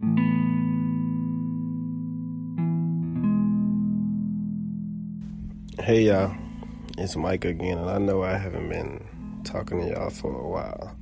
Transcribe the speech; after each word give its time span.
Hey 0.00 0.06
y'all, 6.02 6.36
it's 6.96 7.16
Mike 7.16 7.44
again, 7.44 7.78
and 7.78 7.90
I 7.90 7.98
know 7.98 8.22
I 8.22 8.36
haven't 8.36 8.68
been 8.68 9.04
talking 9.42 9.80
to 9.80 9.88
y'all 9.88 10.10
for 10.10 10.32
a 10.32 10.48
while. 10.48 10.96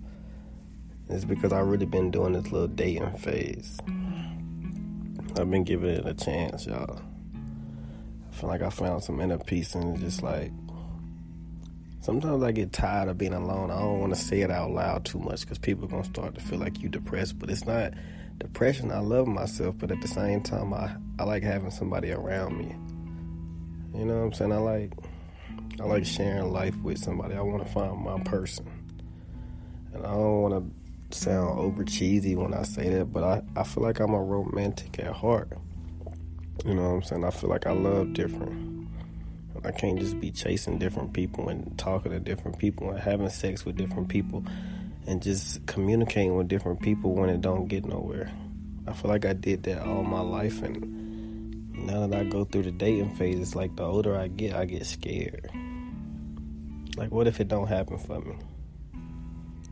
It's 1.10 1.26
because 1.26 1.52
I've 1.52 1.66
really 1.66 1.84
been 1.84 2.10
doing 2.10 2.32
this 2.32 2.50
little 2.50 2.68
dating 2.68 3.18
phase. 3.18 3.76
I've 5.38 5.50
been 5.50 5.64
giving 5.64 5.90
it 5.90 6.06
a 6.06 6.14
chance, 6.14 6.64
y'all. 6.64 6.98
I 8.32 8.34
feel 8.34 8.48
like 8.48 8.62
I 8.62 8.70
found 8.70 9.04
some 9.04 9.20
inner 9.20 9.36
peace, 9.36 9.74
and 9.74 9.92
it's 9.92 10.00
just 10.00 10.22
like 10.22 10.52
sometimes 12.00 12.42
I 12.42 12.52
get 12.52 12.72
tired 12.72 13.08
of 13.08 13.18
being 13.18 13.34
alone. 13.34 13.70
I 13.70 13.78
don't 13.78 14.00
want 14.00 14.14
to 14.14 14.20
say 14.20 14.40
it 14.40 14.50
out 14.50 14.70
loud 14.70 15.04
too 15.04 15.18
much 15.18 15.42
because 15.42 15.58
people 15.58 15.84
are 15.84 15.88
gonna 15.88 16.04
start 16.04 16.34
to 16.34 16.40
feel 16.40 16.58
like 16.58 16.80
you 16.80 16.88
depressed, 16.88 17.38
but 17.38 17.50
it's 17.50 17.66
not 17.66 17.92
depression. 18.38 18.90
I 18.90 19.00
love 19.00 19.26
myself, 19.26 19.76
but 19.78 19.90
at 19.90 20.00
the 20.00 20.08
same 20.08 20.42
time, 20.42 20.72
I 20.72 20.96
I 21.18 21.24
like 21.24 21.42
having 21.42 21.70
somebody 21.70 22.12
around 22.12 22.58
me 22.58 22.74
you 23.96 24.04
know 24.04 24.16
what 24.16 24.24
I'm 24.24 24.32
saying? 24.34 24.52
I 24.52 24.58
like 24.58 24.92
I 25.80 25.84
like 25.84 26.04
sharing 26.04 26.52
life 26.52 26.76
with 26.82 26.98
somebody. 26.98 27.34
I 27.34 27.40
want 27.40 27.66
to 27.66 27.72
find 27.72 27.98
my 27.98 28.18
person. 28.20 28.66
And 29.94 30.04
I 30.04 30.10
don't 30.10 30.42
want 30.42 30.72
to 31.10 31.18
sound 31.18 31.58
over 31.58 31.82
cheesy 31.82 32.36
when 32.36 32.52
I 32.52 32.62
say 32.62 32.90
that, 32.90 33.06
but 33.06 33.24
I, 33.24 33.42
I 33.56 33.62
feel 33.62 33.82
like 33.82 34.00
I'm 34.00 34.12
a 34.12 34.22
romantic 34.22 34.98
at 34.98 35.12
heart. 35.14 35.50
You 36.64 36.74
know 36.74 36.82
what 36.82 36.96
I'm 36.96 37.02
saying? 37.04 37.24
I 37.24 37.30
feel 37.30 37.48
like 37.48 37.66
I 37.66 37.72
love 37.72 38.12
different. 38.12 38.75
I 39.66 39.72
can't 39.72 39.98
just 39.98 40.20
be 40.20 40.30
chasing 40.30 40.78
different 40.78 41.12
people 41.12 41.48
and 41.48 41.76
talking 41.76 42.12
to 42.12 42.20
different 42.20 42.58
people 42.58 42.90
and 42.90 43.00
having 43.00 43.28
sex 43.28 43.64
with 43.64 43.76
different 43.76 44.08
people 44.08 44.44
and 45.06 45.20
just 45.20 45.66
communicating 45.66 46.36
with 46.36 46.46
different 46.46 46.80
people 46.80 47.14
when 47.14 47.28
it 47.28 47.40
don't 47.40 47.66
get 47.66 47.84
nowhere. 47.84 48.30
I 48.86 48.92
feel 48.92 49.10
like 49.10 49.24
I 49.24 49.32
did 49.32 49.64
that 49.64 49.82
all 49.82 50.04
my 50.04 50.20
life 50.20 50.62
and 50.62 50.96
now 51.86 52.06
that 52.06 52.18
I 52.18 52.24
go 52.24 52.44
through 52.44 52.62
the 52.62 52.70
dating 52.70 53.14
phase, 53.16 53.40
it's 53.40 53.54
like 53.54 53.74
the 53.76 53.82
older 53.82 54.16
I 54.16 54.28
get, 54.28 54.54
I 54.54 54.64
get 54.64 54.86
scared. 54.86 55.50
Like, 56.96 57.10
what 57.10 57.26
if 57.26 57.40
it 57.40 57.48
don't 57.48 57.66
happen 57.66 57.98
for 57.98 58.20
me? 58.20 58.36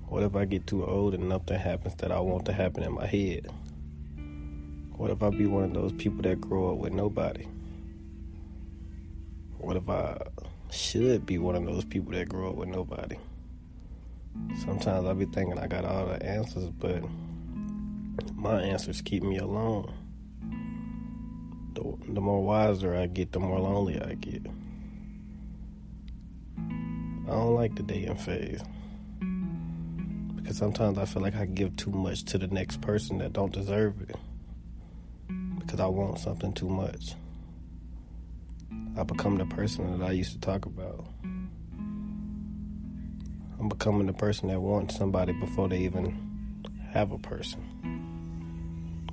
What 0.06 0.22
if 0.22 0.36
I 0.36 0.44
get 0.44 0.66
too 0.66 0.84
old 0.84 1.14
and 1.14 1.28
nothing 1.28 1.58
happens 1.58 1.94
that 1.96 2.12
I 2.12 2.20
want 2.20 2.46
to 2.46 2.52
happen 2.52 2.82
in 2.82 2.92
my 2.92 3.06
head? 3.06 3.48
What 4.96 5.10
if 5.10 5.22
I 5.22 5.30
be 5.30 5.46
one 5.46 5.64
of 5.64 5.74
those 5.74 5.92
people 5.92 6.22
that 6.22 6.40
grow 6.40 6.72
up 6.72 6.78
with 6.78 6.92
nobody? 6.92 7.46
What 9.64 9.76
if 9.76 9.88
I 9.88 10.18
should 10.70 11.26
be 11.26 11.38
one 11.38 11.56
of 11.56 11.64
those 11.64 11.84
people 11.84 12.12
that 12.12 12.28
grow 12.28 12.50
up 12.50 12.56
with 12.56 12.68
nobody? 12.68 13.16
Sometimes 14.64 15.06
I 15.06 15.12
be 15.12 15.26
thinking 15.26 15.58
I 15.58 15.66
got 15.66 15.84
all 15.84 16.06
the 16.06 16.24
answers, 16.24 16.70
but 16.70 17.02
my 18.34 18.60
answers 18.60 19.00
keep 19.00 19.22
me 19.22 19.38
alone 19.38 19.92
the, 21.74 21.96
the 22.08 22.20
more 22.20 22.42
wiser 22.42 22.94
I 22.94 23.06
get, 23.06 23.32
the 23.32 23.40
more 23.40 23.60
lonely 23.60 24.00
I 24.00 24.14
get. 24.14 24.46
I 26.58 27.30
don't 27.30 27.54
like 27.54 27.74
the 27.74 27.82
dating 27.82 28.16
phase 28.16 28.60
because 30.36 30.56
sometimes 30.58 30.98
I 30.98 31.04
feel 31.06 31.22
like 31.22 31.36
I 31.36 31.46
give 31.46 31.74
too 31.76 31.90
much 31.90 32.24
to 32.24 32.38
the 32.38 32.46
next 32.46 32.80
person 32.80 33.18
that 33.18 33.32
don't 33.32 33.52
deserve 33.52 34.00
it 34.02 34.16
because 35.58 35.80
I 35.80 35.86
want 35.86 36.18
something 36.18 36.52
too 36.52 36.68
much. 36.68 37.14
I 38.96 39.02
become 39.02 39.38
the 39.38 39.44
person 39.46 39.98
that 39.98 40.06
I 40.06 40.12
used 40.12 40.32
to 40.32 40.38
talk 40.38 40.66
about. 40.66 41.04
I'm 43.58 43.68
becoming 43.68 44.06
the 44.06 44.12
person 44.12 44.48
that 44.48 44.60
wants 44.60 44.96
somebody 44.96 45.32
before 45.32 45.68
they 45.68 45.78
even 45.78 46.60
have 46.92 47.12
a 47.12 47.18
person. 47.18 47.60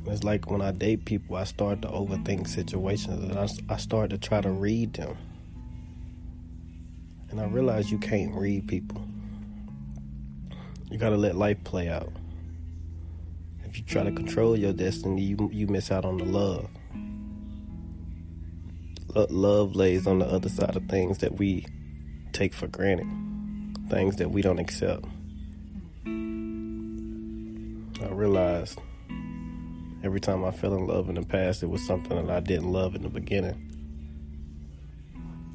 It's 0.05 0.23
like 0.23 0.49
when 0.49 0.61
I 0.61 0.71
date 0.71 1.05
people, 1.05 1.35
I 1.35 1.45
start 1.45 1.81
to 1.83 1.87
overthink 1.87 2.47
situations 2.47 3.23
and 3.23 3.39
I, 3.39 3.47
I 3.73 3.77
start 3.77 4.09
to 4.09 4.17
try 4.17 4.41
to 4.41 4.51
read 4.51 4.93
them. 4.93 5.17
And 7.29 7.39
I 7.39 7.45
realize 7.45 7.91
you 7.91 7.97
can't 7.97 8.35
read 8.35 8.67
people. 8.67 9.01
You 10.89 10.97
gotta 10.97 11.17
let 11.17 11.35
life 11.35 11.63
play 11.63 11.87
out. 11.87 12.11
If 13.63 13.77
you 13.77 13.83
try 13.85 14.03
to 14.03 14.11
control 14.11 14.57
your 14.57 14.73
destiny, 14.73 15.21
you, 15.21 15.49
you 15.53 15.67
miss 15.67 15.91
out 15.91 16.03
on 16.03 16.17
the 16.17 16.25
love. 16.25 16.67
Uh, 19.15 19.27
love 19.29 19.75
lays 19.75 20.07
on 20.07 20.19
the 20.19 20.25
other 20.25 20.49
side 20.49 20.75
of 20.75 20.85
things 20.85 21.17
that 21.19 21.37
we 21.37 21.65
take 22.31 22.53
for 22.53 22.67
granted, 22.67 23.07
things 23.89 24.15
that 24.17 24.31
we 24.31 24.41
don't 24.41 24.59
accept. 24.59 25.05
I 28.03 28.13
realized 28.13 28.79
Every 30.03 30.19
time 30.19 30.43
I 30.43 30.49
fell 30.49 30.73
in 30.73 30.87
love 30.87 31.09
in 31.09 31.15
the 31.15 31.21
past, 31.21 31.61
it 31.61 31.67
was 31.67 31.85
something 31.85 32.25
that 32.25 32.35
I 32.35 32.39
didn't 32.39 32.71
love 32.71 32.95
in 32.95 33.03
the 33.03 33.09
beginning. 33.09 33.67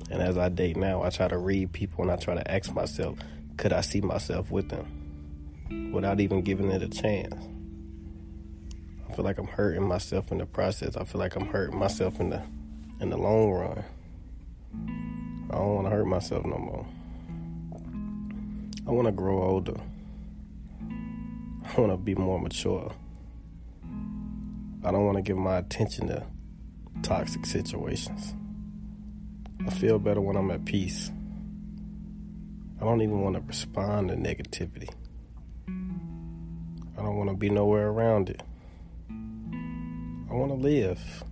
And 0.08 0.22
as 0.22 0.38
I 0.38 0.50
date 0.50 0.76
now, 0.76 1.02
I 1.02 1.10
try 1.10 1.26
to 1.26 1.36
read 1.36 1.72
people 1.72 2.02
and 2.02 2.12
I 2.12 2.16
try 2.16 2.36
to 2.36 2.48
ask 2.48 2.72
myself, 2.72 3.18
could 3.56 3.72
I 3.72 3.80
see 3.80 4.00
myself 4.00 4.52
with 4.52 4.68
them 4.68 5.90
without 5.92 6.20
even 6.20 6.42
giving 6.42 6.70
it 6.70 6.80
a 6.80 6.88
chance? 6.88 7.34
I 9.10 9.14
feel 9.14 9.24
like 9.24 9.38
I'm 9.38 9.48
hurting 9.48 9.82
myself 9.82 10.30
in 10.30 10.38
the 10.38 10.46
process. 10.46 10.96
I 10.96 11.02
feel 11.02 11.18
like 11.18 11.34
I'm 11.34 11.48
hurting 11.48 11.76
myself 11.76 12.20
in 12.20 12.30
the 12.30 12.42
in 13.00 13.10
the 13.10 13.16
long 13.16 13.50
run. 13.52 13.84
I 15.50 15.54
don't 15.56 15.74
want 15.74 15.86
to 15.86 15.90
hurt 15.90 16.06
myself 16.06 16.44
no 16.44 16.58
more. 16.58 16.86
I 18.86 18.90
want 18.90 19.06
to 19.06 19.12
grow 19.12 19.42
older. 19.42 19.76
I 21.64 21.80
want 21.80 21.92
to 21.92 21.96
be 21.96 22.14
more 22.14 22.38
mature. 22.38 22.92
I 24.84 24.90
don't 24.92 25.04
want 25.04 25.16
to 25.16 25.22
give 25.22 25.36
my 25.36 25.58
attention 25.58 26.08
to 26.08 26.24
toxic 27.02 27.44
situations. 27.44 28.34
I 29.66 29.70
feel 29.70 29.98
better 29.98 30.20
when 30.20 30.36
I'm 30.36 30.50
at 30.50 30.64
peace. 30.64 31.10
I 32.80 32.84
don't 32.84 33.02
even 33.02 33.20
want 33.20 33.34
to 33.34 33.42
respond 33.42 34.10
to 34.10 34.16
negativity. 34.16 34.88
I 36.96 37.02
don't 37.02 37.16
want 37.16 37.30
to 37.30 37.36
be 37.36 37.50
nowhere 37.50 37.88
around 37.88 38.30
it. 38.30 38.42
I 39.10 40.34
want 40.34 40.50
to 40.50 40.56
live. 40.56 41.24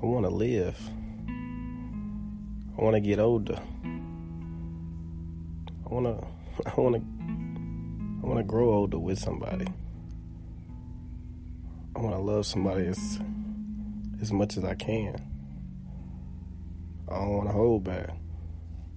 I 0.00 0.06
want 0.06 0.26
to 0.26 0.30
live. 0.30 0.78
I 2.78 2.82
want 2.82 2.94
to 2.94 3.00
get 3.00 3.18
older. 3.18 3.58
I 5.84 5.92
want 5.92 6.06
to 6.06 6.24
I 6.66 6.80
want 6.80 6.94
to 6.94 7.02
I 8.22 8.26
want 8.26 8.38
to 8.38 8.44
grow 8.44 8.74
older 8.74 9.00
with 9.00 9.18
somebody. 9.18 9.66
I 11.96 11.98
want 11.98 12.14
to 12.14 12.20
love 12.20 12.46
somebody 12.46 12.86
as 12.86 13.18
as 14.22 14.30
much 14.32 14.56
as 14.56 14.62
I 14.62 14.76
can. 14.76 15.20
I 17.08 17.14
don't 17.16 17.36
want 17.36 17.48
to 17.48 17.52
hold 17.54 17.82
back. 17.82 18.10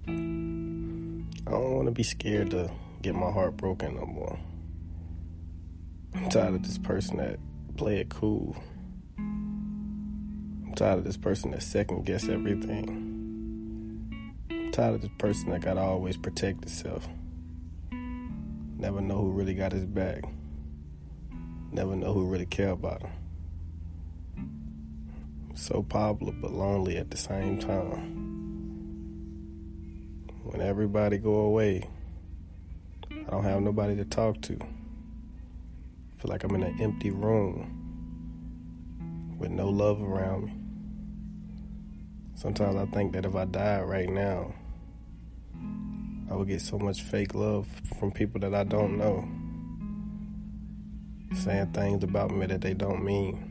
I 0.07 0.11
don't 0.11 1.75
want 1.75 1.87
to 1.87 1.91
be 1.91 2.03
scared 2.03 2.51
to 2.51 2.69
get 3.01 3.15
my 3.15 3.31
heart 3.31 3.57
broken 3.57 3.95
no 3.95 4.05
more. 4.05 4.37
I'm 6.13 6.29
tired 6.29 6.53
of 6.53 6.61
this 6.61 6.77
person 6.77 7.17
that 7.17 7.39
play 7.75 7.97
it 7.97 8.09
cool. 8.09 8.55
Tired 10.81 10.97
of 10.97 11.03
this 11.03 11.15
person 11.15 11.51
that 11.51 11.61
second 11.61 12.07
guess 12.07 12.27
everything. 12.27 12.87
I'm 14.49 14.71
tired 14.71 14.95
of 14.95 15.01
this 15.03 15.11
person 15.19 15.51
that 15.51 15.61
gotta 15.61 15.79
always 15.79 16.17
protect 16.17 16.63
itself. 16.63 17.07
Never 17.91 18.99
know 18.99 19.19
who 19.19 19.29
really 19.29 19.53
got 19.53 19.73
his 19.73 19.85
back 19.85 20.23
never 21.71 21.95
know 21.95 22.13
who 22.13 22.25
really 22.25 22.45
care 22.45 22.71
about 22.71 23.01
him. 23.01 23.11
So 25.53 25.83
popular 25.83 26.33
but 26.33 26.51
lonely 26.51 26.97
at 26.97 27.11
the 27.11 27.17
same 27.17 27.59
time. 27.59 28.17
When 30.43 30.61
everybody 30.61 31.17
go 31.17 31.35
away, 31.35 31.87
I 33.11 33.29
don't 33.29 33.43
have 33.43 33.61
nobody 33.61 33.95
to 33.97 34.05
talk 34.05 34.41
to. 34.41 34.53
I 34.55 36.21
feel 36.21 36.29
like 36.29 36.43
I'm 36.43 36.55
in 36.55 36.63
an 36.63 36.81
empty 36.81 37.11
room 37.11 37.77
with 39.39 39.51
no 39.51 39.69
love 39.69 40.01
around 40.01 40.45
me. 40.45 40.60
Sometimes 42.41 42.75
I 42.75 42.87
think 42.87 43.13
that 43.13 43.23
if 43.27 43.35
I 43.35 43.45
died 43.45 43.83
right 43.83 44.09
now, 44.09 44.51
I 46.27 46.33
would 46.33 46.47
get 46.47 46.59
so 46.59 46.79
much 46.79 47.03
fake 47.03 47.35
love 47.35 47.67
from 47.99 48.11
people 48.11 48.41
that 48.41 48.55
I 48.55 48.63
don't 48.63 48.97
know. 48.97 49.29
saying 51.35 51.67
things 51.67 52.03
about 52.03 52.31
me 52.31 52.47
that 52.47 52.61
they 52.61 52.73
don't 52.73 53.05
mean. 53.05 53.47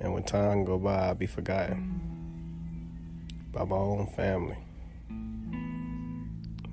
And 0.00 0.14
when 0.14 0.22
time 0.22 0.64
go 0.64 0.78
by, 0.78 1.08
I'll 1.08 1.16
be 1.16 1.26
forgotten 1.26 2.00
by 3.50 3.64
my 3.64 3.74
own 3.74 4.06
family, 4.14 4.56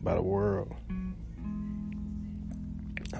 by 0.03 0.13
the 0.13 0.21
world. 0.21 0.75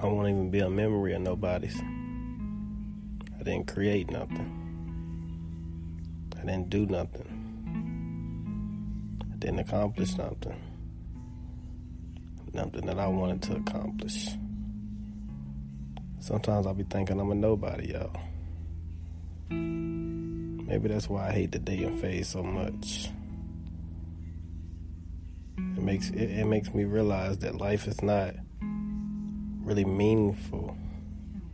I 0.00 0.06
won't 0.06 0.28
even 0.28 0.48
be 0.52 0.60
a 0.60 0.70
memory 0.70 1.12
of 1.14 1.22
nobody's. 1.22 1.76
I 1.76 3.42
didn't 3.42 3.66
create 3.66 4.12
nothing. 4.12 4.67
Didn't 6.48 6.70
do 6.70 6.86
nothing. 6.86 7.28
I 9.20 9.36
didn't 9.36 9.58
accomplish 9.58 10.16
nothing. 10.16 10.58
Nothing 12.54 12.86
that 12.86 12.98
I 12.98 13.06
wanted 13.06 13.42
to 13.42 13.56
accomplish. 13.56 14.30
Sometimes 16.20 16.66
I'll 16.66 16.72
be 16.72 16.84
thinking 16.84 17.20
I'm 17.20 17.30
a 17.30 17.34
nobody, 17.34 17.92
y'all. 17.92 18.16
Maybe 19.50 20.88
that's 20.88 21.10
why 21.10 21.28
I 21.28 21.32
hate 21.32 21.52
the 21.52 21.58
dating 21.58 21.98
phase 21.98 22.28
so 22.28 22.42
much. 22.42 23.10
It 25.58 25.82
makes 25.82 26.08
it, 26.08 26.30
it 26.30 26.46
makes 26.46 26.72
me 26.72 26.84
realize 26.84 27.36
that 27.40 27.56
life 27.56 27.86
is 27.86 28.00
not 28.00 28.34
really 28.62 29.84
meaningful 29.84 30.74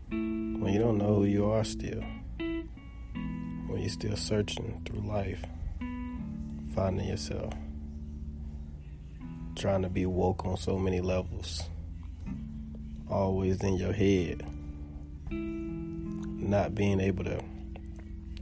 when 0.09 0.73
you 0.73 0.79
don't 0.79 0.99
know 0.99 1.17
who 1.17 1.25
you 1.25 1.51
are 1.51 1.65
still. 1.65 2.05
You're 3.85 3.91
still 3.91 4.17
searching 4.17 4.81
through 4.87 5.07
life, 5.07 5.45
finding 6.75 7.07
yourself, 7.07 7.53
trying 9.57 9.83
to 9.83 9.91
be 9.91 10.07
woke 10.07 10.47
on 10.47 10.57
so 10.57 10.79
many 10.79 11.03
levels, 11.03 11.65
always 13.11 13.63
in 13.63 13.77
your 13.77 13.93
head, 13.93 14.43
not 15.29 16.75
being 16.75 16.99
able 16.99 17.25
to 17.25 17.43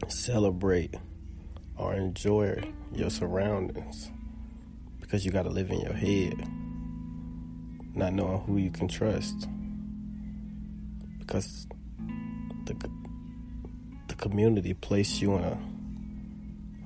celebrate 0.06 0.94
or 1.76 1.92
enjoy 1.94 2.62
your 2.94 3.10
surroundings 3.10 4.12
because 5.00 5.24
you 5.26 5.32
got 5.32 5.42
to 5.42 5.50
live 5.50 5.72
in 5.72 5.80
your 5.80 5.92
head, 5.92 6.48
not 7.96 8.12
knowing 8.12 8.38
who 8.42 8.58
you 8.58 8.70
can 8.70 8.86
trust. 8.86 9.48
Because 11.18 11.66
the 12.66 13.01
community 14.22 14.72
place 14.72 15.20
you 15.20 15.34
in 15.34 15.42
a 15.42 15.58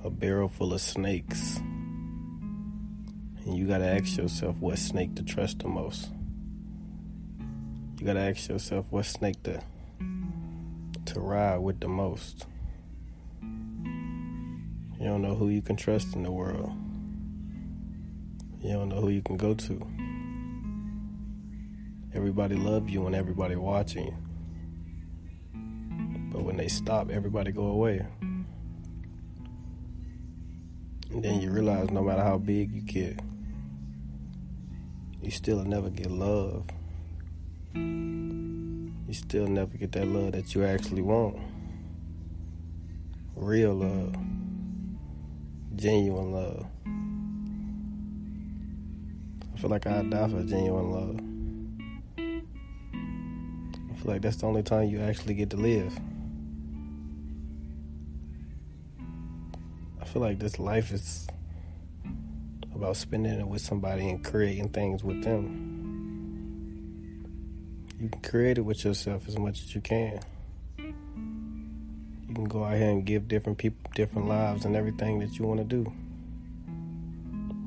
a 0.04 0.10
barrel 0.10 0.48
full 0.48 0.72
of 0.72 0.80
snakes, 0.80 1.58
and 1.58 3.58
you 3.58 3.66
got 3.66 3.78
to 3.78 3.84
ask 3.84 4.16
yourself 4.16 4.56
what 4.58 4.78
snake 4.78 5.14
to 5.16 5.22
trust 5.22 5.58
the 5.58 5.68
most. 5.68 6.08
You 7.98 8.06
got 8.06 8.14
to 8.14 8.20
ask 8.20 8.48
yourself 8.48 8.86
what 8.88 9.04
snake 9.04 9.42
to 9.42 9.60
to 11.04 11.20
ride 11.20 11.58
with 11.58 11.78
the 11.80 11.88
most. 11.88 12.46
You 13.42 15.04
don't 15.04 15.20
know 15.20 15.34
who 15.34 15.50
you 15.50 15.60
can 15.60 15.76
trust 15.76 16.16
in 16.16 16.22
the 16.22 16.32
world. 16.32 16.72
You 18.62 18.72
don't 18.72 18.88
know 18.88 19.02
who 19.02 19.10
you 19.10 19.20
can 19.20 19.36
go 19.36 19.52
to. 19.52 19.86
Everybody 22.14 22.54
love 22.54 22.88
you 22.88 23.06
and 23.06 23.14
everybody 23.14 23.56
watching 23.56 24.06
you. 24.06 24.25
But 26.36 26.44
when 26.44 26.58
they 26.58 26.68
stop, 26.68 27.10
everybody 27.10 27.50
go 27.50 27.68
away. 27.68 28.04
And 31.10 31.24
then 31.24 31.40
you 31.40 31.50
realize 31.50 31.88
no 31.90 32.02
matter 32.02 32.22
how 32.22 32.36
big 32.36 32.72
you 32.72 32.82
get, 32.82 33.18
you 35.22 35.30
still 35.30 35.64
never 35.64 35.88
get 35.88 36.10
love. 36.10 36.66
You 37.74 38.92
still 39.12 39.46
never 39.46 39.78
get 39.78 39.92
that 39.92 40.06
love 40.08 40.32
that 40.32 40.54
you 40.54 40.62
actually 40.62 41.00
want. 41.00 41.38
Real 43.34 43.72
love. 43.72 44.14
Genuine 45.74 46.32
love. 46.32 46.66
I 49.54 49.58
feel 49.58 49.70
like 49.70 49.86
I'd 49.86 50.10
die 50.10 50.28
for 50.28 50.42
genuine 50.42 50.90
love. 50.90 51.18
I 53.90 53.94
feel 53.96 54.12
like 54.12 54.20
that's 54.20 54.36
the 54.36 54.46
only 54.46 54.62
time 54.62 54.90
you 54.90 55.00
actually 55.00 55.32
get 55.32 55.48
to 55.48 55.56
live. 55.56 55.98
Feel 60.16 60.22
like 60.22 60.38
this 60.38 60.58
life 60.58 60.92
is 60.92 61.26
about 62.74 62.96
spending 62.96 63.38
it 63.38 63.46
with 63.46 63.60
somebody 63.60 64.08
and 64.08 64.24
creating 64.24 64.70
things 64.70 65.04
with 65.04 65.22
them. 65.22 65.52
You 68.00 68.08
can 68.08 68.22
create 68.22 68.56
it 68.56 68.62
with 68.62 68.82
yourself 68.82 69.28
as 69.28 69.38
much 69.38 69.60
as 69.60 69.74
you 69.74 69.82
can. 69.82 70.18
You 70.78 70.94
can 72.34 72.44
go 72.44 72.64
out 72.64 72.78
here 72.78 72.88
and 72.88 73.04
give 73.04 73.28
different 73.28 73.58
people 73.58 73.90
different 73.94 74.26
lives 74.26 74.64
and 74.64 74.74
everything 74.74 75.18
that 75.18 75.38
you 75.38 75.44
want 75.44 75.60
to 75.60 75.64
do. 75.64 75.84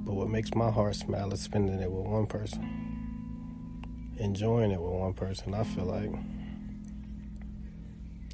But 0.07 0.15
what 0.15 0.29
makes 0.29 0.55
my 0.55 0.71
heart 0.71 0.95
smile 0.95 1.31
is 1.31 1.41
spending 1.41 1.79
it 1.79 1.91
with 1.91 2.07
one 2.07 2.25
person, 2.25 3.77
enjoying 4.17 4.71
it 4.71 4.81
with 4.81 4.93
one 4.93 5.13
person. 5.13 5.53
I 5.53 5.63
feel 5.65 5.85
like 5.85 6.09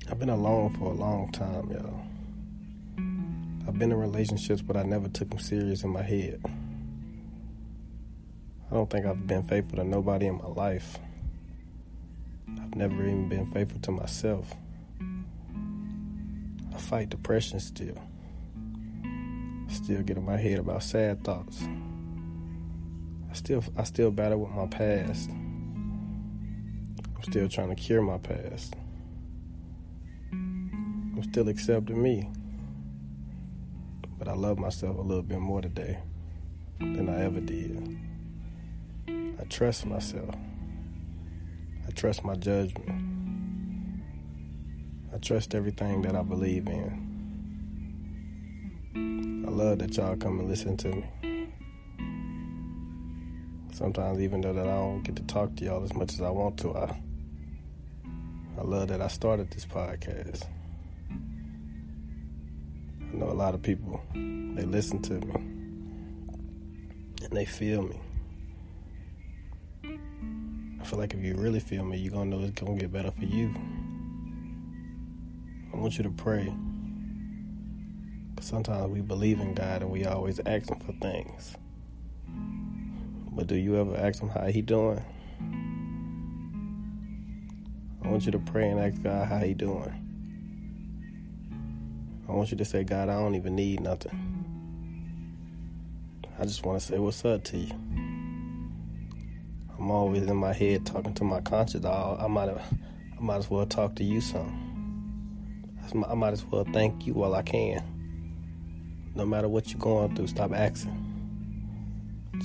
I've 0.10 0.20
been 0.20 0.30
alone 0.30 0.74
for 0.80 0.86
a 0.86 0.96
long 0.96 1.34
time, 1.34 1.70
y'all. 1.70 2.15
I've 3.76 3.80
been 3.80 3.92
in 3.92 4.00
relationships, 4.00 4.62
but 4.62 4.78
I 4.78 4.84
never 4.84 5.10
took 5.10 5.30
them 5.30 5.40
serious 5.40 5.84
in 5.84 5.90
my 5.90 6.02
head. 6.02 6.40
I 8.72 8.74
don't 8.74 8.90
think 8.90 9.06
I've 9.06 9.28
been 9.28 9.44
faithful 9.44 9.80
to 9.80 9.84
nobody 9.84 10.28
in 10.28 10.38
my 10.38 10.48
life. 10.48 10.98
I've 12.48 12.74
never 12.74 12.96
even 13.02 13.28
been 13.28 13.52
faithful 13.52 13.82
to 13.82 13.92
myself. 13.92 14.56
I 16.74 16.78
fight 16.78 17.10
depression 17.10 17.60
still 17.60 18.02
still 19.68 20.04
get 20.04 20.16
in 20.16 20.24
my 20.24 20.38
head 20.38 20.60
about 20.60 20.82
sad 20.82 21.22
thoughts. 21.26 21.62
I 23.30 23.34
still 23.34 23.62
I 23.76 23.84
still 23.84 24.10
battle 24.10 24.40
with 24.40 24.52
my 24.52 24.68
past. 24.68 25.30
I'm 25.30 27.24
still 27.24 27.50
trying 27.50 27.76
to 27.76 27.76
cure 27.76 28.02
my 28.02 28.20
past. 28.20 28.74
I'm 30.32 31.24
still 31.24 31.50
accepting 31.50 32.02
me. 32.02 32.30
But 34.18 34.28
I 34.28 34.34
love 34.34 34.58
myself 34.58 34.98
a 34.98 35.02
little 35.02 35.24
bit 35.24 35.40
more 35.40 35.62
today 35.62 36.00
than 36.80 37.10
I 37.10 37.24
ever 37.24 37.40
did. 37.40 37.98
I 39.08 39.44
trust 39.50 39.86
myself. 39.86 40.36
I 41.88 41.92
trust 41.92 42.24
my 42.24 42.36
judgment. 42.36 44.04
I 45.14 45.18
trust 45.18 45.56
everything 45.56 46.02
that 46.04 46.16
I 46.16 46.22
believe 46.24 46.68
in 46.68 47.06
I 49.46 49.50
love 49.50 49.80
that 49.80 49.96
y'all 49.96 50.16
come 50.16 50.40
and 50.40 50.50
listen 50.50 50.76
to 50.78 50.88
me. 50.90 51.06
Sometimes, 53.72 54.20
even 54.20 54.42
though 54.42 54.54
that 54.54 54.68
I 54.68 54.76
don't 54.76 55.04
get 55.04 55.16
to 55.18 55.24
talk 55.24 55.56
to 55.58 55.66
y'all 55.66 55.84
as 55.84 55.94
much 55.94 56.14
as 56.14 56.22
I 56.22 56.30
want 56.32 56.58
to, 56.60 56.76
I 56.76 57.00
I 58.58 58.62
love 58.64 58.88
that 58.88 59.02
I 59.02 59.08
started 59.08 59.52
this 59.52 59.66
podcast. 59.66 60.48
I 63.16 63.18
know 63.18 63.30
a 63.30 63.32
lot 63.32 63.54
of 63.54 63.62
people 63.62 64.04
they 64.14 64.66
listen 64.66 65.02
to 65.04 65.14
me 65.14 65.36
and 67.24 67.32
they 67.32 67.46
feel 67.46 67.82
me. 67.82 67.98
I 70.82 70.84
feel 70.84 71.00
like 71.00 71.14
if 71.14 71.24
you 71.24 71.36
really 71.36 71.62
feel 71.62 71.86
me, 71.86 71.98
you're 71.98 72.12
gonna 72.12 72.26
know 72.26 72.42
it's 72.42 72.60
gonna 72.60 72.78
get 72.78 72.92
better 72.92 73.12
for 73.12 73.24
you. 73.24 73.56
I 75.74 75.78
want 75.78 75.98
you 75.98 76.04
to 76.04 76.10
pray 76.10 76.54
Cause 78.36 78.48
sometimes 78.48 78.92
we 78.92 79.00
believe 79.00 79.40
in 79.40 79.54
God 79.54 79.82
and 79.82 79.92
we 79.92 80.04
always 80.04 80.42
ask 80.46 80.70
Him 80.70 80.82
for 80.82 80.92
things. 81.00 81.56
But 83.32 83.48
do 83.48 83.56
you 83.56 83.78
ever 83.78 83.96
ask 83.96 84.22
Him 84.22 84.28
how 84.28 84.48
He 84.48 84.62
doing? 84.62 85.02
I 88.04 88.10
want 88.10 88.26
you 88.26 88.34
to 88.34 88.40
pray 88.40 88.68
and 88.68 88.78
ask 88.78 89.02
God 89.02 89.30
how 89.30 89.38
He 89.38 89.54
doing. 89.54 90.05
I 92.28 92.32
want 92.32 92.52
you 92.52 92.58
to 92.58 92.66
say, 92.66 92.84
God, 92.84 93.10
I 93.10 93.20
don't 93.20 93.36
even 93.36 93.56
need 93.56 93.82
nothing. 93.82 94.12
I 96.40 96.44
just 96.44 96.66
want 96.66 96.80
to 96.80 96.86
say 96.86 96.98
what's 96.98 97.24
up 97.24 97.44
to 97.46 97.58
you. 97.58 97.72
I'm 99.78 99.92
always 99.92 100.24
in 100.24 100.36
my 100.36 100.54
head 100.54 100.86
talking 100.86 101.14
to 101.16 101.24
my 101.24 101.42
conscience. 101.42 101.86
I 101.86 102.28
might, 102.28 102.50
I 102.50 102.62
might 103.20 103.38
as 103.38 103.50
well 103.50 103.66
talk 103.66 103.96
to 103.96 104.04
you 104.04 104.22
some. 104.22 104.64
I 106.10 106.16
might 106.16 106.34
as 106.34 106.44
well 106.46 106.66
thank 106.74 107.06
you 107.06 107.14
while 107.14 107.36
I 107.36 107.44
can. 107.44 107.84
No 109.14 109.26
matter 109.26 109.48
what 109.48 109.72
you're 109.72 109.80
going 109.80 110.16
through, 110.16 110.28
stop 110.28 110.52
asking. 110.52 111.02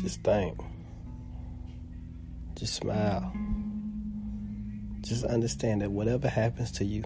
Just 0.03 0.23
think. 0.23 0.61
Just 2.55 2.75
smile. 2.75 3.33
Just 5.01 5.25
understand 5.25 5.81
that 5.81 5.91
whatever 5.91 6.29
happens 6.29 6.71
to 6.73 6.85
you, 6.85 7.03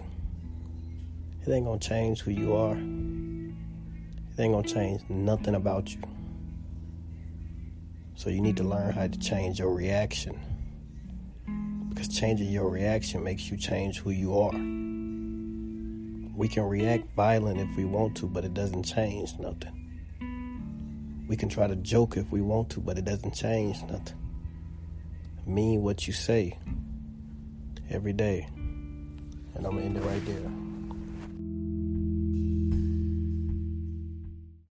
it 1.47 1.53
ain't 1.53 1.65
gonna 1.65 1.79
change 1.79 2.21
who 2.21 2.31
you 2.31 2.55
are. 2.55 2.75
It 2.75 4.41
ain't 4.41 4.53
gonna 4.53 4.63
change 4.63 5.01
nothing 5.09 5.55
about 5.55 5.93
you. 5.93 6.01
So 8.15 8.29
you 8.29 8.41
need 8.41 8.57
to 8.57 8.63
learn 8.63 8.93
how 8.93 9.07
to 9.07 9.19
change 9.19 9.59
your 9.59 9.73
reaction. 9.73 10.39
Because 11.89 12.07
changing 12.07 12.49
your 12.49 12.69
reaction 12.69 13.23
makes 13.23 13.49
you 13.49 13.57
change 13.57 13.99
who 13.99 14.11
you 14.11 14.37
are. 14.39 14.53
We 16.35 16.47
can 16.47 16.63
react 16.63 17.13
violent 17.15 17.59
if 17.59 17.77
we 17.77 17.85
want 17.85 18.17
to, 18.17 18.25
but 18.27 18.43
it 18.43 18.53
doesn't 18.53 18.83
change 18.83 19.37
nothing. 19.39 21.25
We 21.27 21.37
can 21.37 21.49
try 21.49 21.67
to 21.67 21.75
joke 21.77 22.17
if 22.17 22.29
we 22.31 22.41
want 22.41 22.69
to, 22.71 22.79
but 22.79 22.97
it 22.97 23.05
doesn't 23.05 23.33
change 23.33 23.81
nothing. 23.83 24.17
Mean 25.45 25.81
what 25.83 26.07
you 26.07 26.13
say 26.13 26.57
every 27.89 28.13
day. 28.13 28.47
And 29.55 29.65
I'm 29.65 29.77
to 29.77 29.83
end 29.83 29.97
it 29.97 30.03
right 30.03 30.25
there. 30.25 30.64